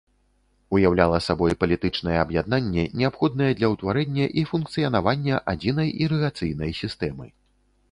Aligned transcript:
Уяўляла 0.77 1.17
сабой 1.25 1.55
палітычнае 1.63 2.15
аб'яднанне, 2.21 2.87
неабходнае 3.03 3.51
для 3.61 3.71
ўтварэння 3.75 4.25
і 4.43 4.47
функцыянавання 4.55 5.35
адзінай 5.57 5.89
ірыгацыйнай 6.09 6.77
сістэмы. 6.83 7.33